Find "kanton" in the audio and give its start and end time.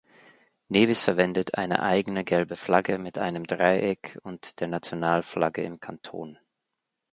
5.79-6.39